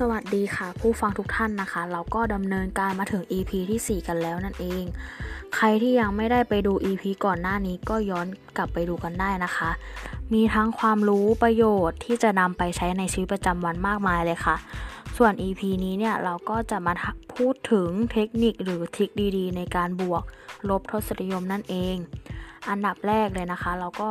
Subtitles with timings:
[0.00, 4.84] สวัสดีค่ะ ผู้ฟังทุกท่านนะคะ เราก็ดำเนินการมาถึง EP ที่ 4 กันแล้วนั่นเอง
[5.54, 8.26] ใครที่ยังไม่ได้ไปดู EP ก่อนหน้านี้ก็ย้อน
[8.56, 9.70] กลับไปดูกันได้นะคะ
[10.32, 14.56] มีทั้งความรู้ประโยชน์ที่จะนำไปใช้ในชีวิตประจำวันมากมายเลยค่ะ
[15.16, 16.92] ส่วน EP นี้เนี่ยเราก็จะมา
[17.34, 20.22] พูดถึงเทคนิคหรือทริคดีๆ ในการบวก
[20.68, 21.96] ลบทศนิยมนั่นเอง
[22.70, 24.10] อันดับแรกเลยนะคะ เราก็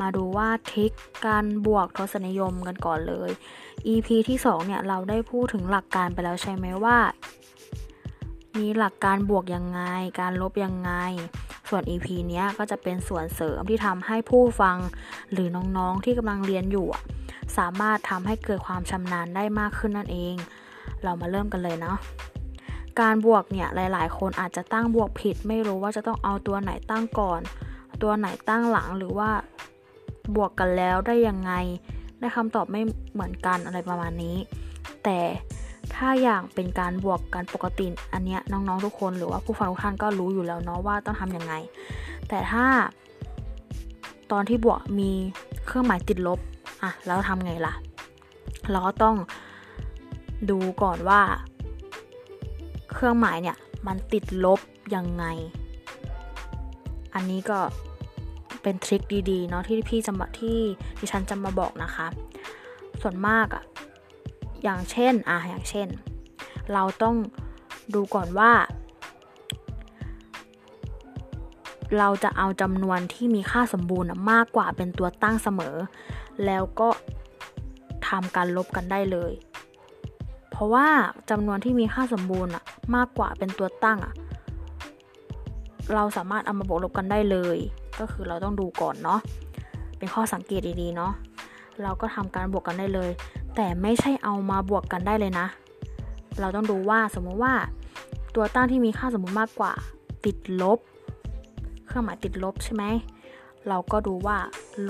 [0.00, 0.92] มาดูว่าทริค
[1.26, 3.30] การบวกทศนิยมกันก่อนเลย
[3.86, 6.98] EP ที่ 2 เนี่ย เราได้พูดถึงหลักการไปแล้วใช่ไหมว่า
[8.58, 9.80] มีหลักการบวกยังไง
[10.20, 10.92] การลบยังไง
[11.68, 14.76] ส่วน EP เนี้ยก็จะเป็นส่วนเสริมที่ทำให้ผู้ฟัง
[15.32, 16.86] หรือน้องๆที่กำลังเรียนอยู่
[17.58, 20.34] สามารถทำให้เกิดความชำนาญได้มากขึ้นนั่นเอง
[21.02, 21.98] เรามาเริ่มกันเลยเนาะ
[23.00, 27.40] การบวกเนี่ยหลาย ๆ คนอาจจะตั้งบวกผิด ไม่รู้ว่าจะต้องเอาตัวไหนตั้งก่อน
[28.02, 29.30] ตัวไหนตั้งหลังหรือว่า
[30.36, 31.52] บวกกันแล้วได้ยังไง
[32.18, 32.80] ได้คำตอบไม่
[33.12, 34.36] เหมือนกันอะไรประมาณนี้
[35.04, 35.18] แต่
[35.94, 41.54] ถ้าอย่างเป็นการบวกกันปกติ อันเนี้ยน้องๆทุกคนหรือว่าผู้ฟังทุกท่านก็รู้อยู่แล้วเนาะว่าต้องทำยังไง
[42.28, 42.66] แต่ถ้า
[44.32, 45.10] ตอนที่บวกมี
[45.66, 46.38] เครื่องหมายติดลบ
[46.82, 47.74] อะแล้วทำไงล่ะ
[48.70, 49.16] เราก็ต้อง
[50.50, 51.20] ดูก่อนว่า
[52.92, 54.60] เครื่องหมายเนี่ยมันติดลบ
[54.94, 55.24] ยังไง
[57.14, 57.58] อันนี้ก็
[58.62, 60.60] เป็นทริคดีๆเนาะที่พี่จะมาที่
[60.98, 62.06] ที่ฉันจะมาบอกนะคะ
[63.02, 63.64] ส่วนมากอะ
[64.62, 65.88] อย่างเช่นอะอย่างเช่น
[66.72, 67.16] เราต้อง
[67.94, 68.52] ดูก่อนว่า
[71.98, 75.76] เราจะเอาจำนวนที่มีค่าสมบูรณ์มากกว่าเป็นตัวตั้งเสมอ
[76.46, 76.88] แล้วก็
[78.08, 79.32] ทำการลบกันได้เลย
[80.50, 80.88] เพราะว่า
[81.30, 82.52] จำนวนที่มีค่าสมบูรณ์
[82.94, 84.14] มากกว่าเป็นตัวตั้งอะ
[85.92, 87.58] เราสามารถเอามาบวกลบกันได้เลย
[88.00, 89.20] ก็คือเราต้องดูก่อนเนาะ
[89.98, 91.12] เป็นข้อสังเกตดีๆเนาะ
[91.82, 93.10] เราก็ทำการบวกกันได้เลย
[93.56, 95.46] แต่ไม่ใช่เอามาบวกกันได้เลยนะ
[96.40, 97.54] เราต้องดูว่าสมมติว่า
[98.34, 99.72] ตัวตั้งที่มีค่าสมมติมากกว่า
[100.24, 100.78] ติดลบ
[101.86, 102.84] เครื่องหมายติดลบใช่ไหม
[103.68, 104.36] เราก็ดูว่า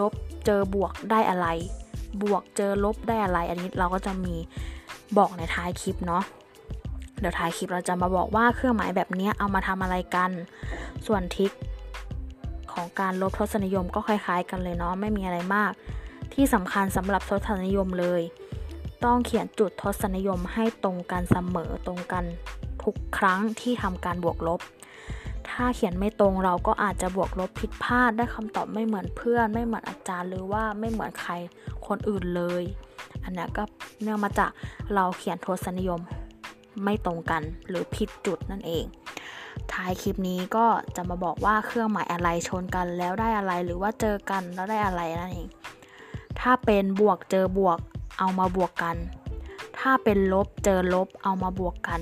[0.00, 0.12] ลบ
[0.46, 1.46] เจอบวกได้อะไร
[2.22, 4.34] บวกเจอลบได้อะไร อันนี้เราก็จะมี
[5.16, 6.22] บอกในท้ายคลิปเนาะ
[7.18, 10.30] เดี๋ยวท้ายคลิปเราจะมาบอกว่าเครื่องหมายแบบนี้เอามาทำอะไรกัน
[11.06, 11.52] ส่วนทิก
[12.72, 15.72] ของการลบทศนิยมก็คล้าย ๆ กันเลยเนาะไม่มีอะไรมาก
[16.34, 18.22] ที่สำคัญสำหรับทศนิยมเลย
[19.04, 22.24] ต้องเขียนจุดทศนิยมให้ตรงกันเสมอตรงกัน
[22.82, 24.60] ทุกครั้งที่ทำการบวกลบ
[25.50, 31.32] ถ้าเขียนไม่ตรงเราก็อาจจะบวกลบผิดพลาดได้คำตอบไม่เหมือนเพื่อน ไม่เหมือนอาจารย์หรือว่าไม่เหมือนใคร
[31.86, 32.62] คนอื่นเลย
[33.24, 33.62] อันนี้ก็
[34.02, 34.50] เนื่องมาจาก
[34.94, 36.00] เราเขียนทศนิยม
[36.82, 38.84] ไม่ตรงกันหรือผิดจุดนั่นเอง
[39.72, 45.48] ท้ายคลิปนี้ก็จะมาบอกว่าเครื่องหมายอะไรชนกันแล้วได้อะไรหรือว่าเจอกันแล้วได้อะไรนั่นเอง
[46.40, 47.78] ถ้าเป็นบวกเจอบวก
[48.18, 48.96] เอามาบวกกัน
[49.78, 52.00] ถ้าเป็นลบเจอลบเอามาบวกกัน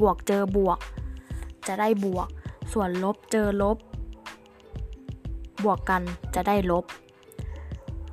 [0.00, 0.78] บวกเจอบวก
[1.66, 2.28] จะได้บวก
[2.72, 3.76] ส่วนลบเจอลบ
[5.64, 6.02] บวกกัน
[6.34, 6.84] จะได้ลบ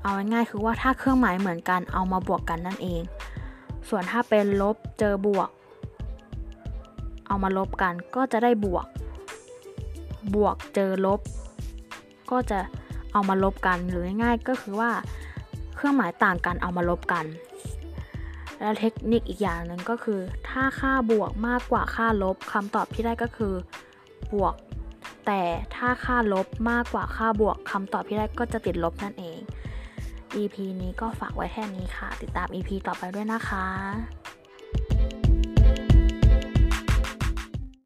[0.02, 3.02] เอาง่ายๆคือว่าถ้าเครื่องหมายเหมือนกันเอามาบวกกันนั่นเอง
[3.90, 5.50] ส่วนถ้าเป็นลบเจอบวก
[7.28, 8.86] เอามาลบกันก็จะได้บวก
[10.36, 11.20] บวกเจอลบ
[12.32, 12.60] ก็จะ
[13.14, 14.92] เอามาลบกันหรือง่ายๆก็คือว่า
[15.76, 17.26] เครื่องหมายต่างกันเอามาลบกัน
[18.60, 23.54] และเทคนิคอีกอย่างหนึ่งก็คือ ถ้าค่าบวกมากกว่าค่าลบคำตอบที่ได้ก็คือ
[24.34, 24.54] บวก
[25.26, 25.42] แต่
[25.76, 29.40] ถ้าค่าลบมากกว่าค่าบวกคำตอบที่ได้ก็จะติดลบนั่นเอง
[30.36, 33.66] EP นี้ก็ฝากไว้แค่นี้ค่ะ ติดตาม EP ต่อไปด้วยนะคะ